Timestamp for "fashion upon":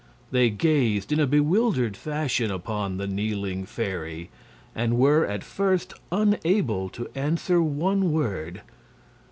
1.95-2.97